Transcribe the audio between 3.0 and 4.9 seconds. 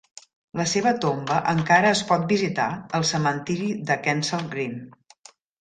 al cementiri de Kensal Green.